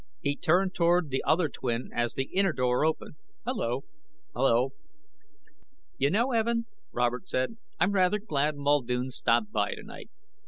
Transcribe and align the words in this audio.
He 0.19 0.35
turned 0.35 0.73
toward 0.73 1.11
the 1.11 1.23
other 1.27 1.47
twin 1.47 1.91
as 1.93 2.15
the 2.15 2.23
inner 2.23 2.53
door 2.53 2.83
opened. 2.83 3.17
"Hello." 3.45 3.83
"Hello." 4.33 4.71
"You 5.99 6.09
know, 6.09 6.31
Evin," 6.33 6.65
Robert 6.91 7.27
said, 7.29 7.57
"I'm 7.79 7.91
rather 7.91 8.17
glad 8.17 8.57
Muldoon 8.57 9.11
stopped 9.11 9.51
by 9.51 9.75
tonight. 9.75 10.09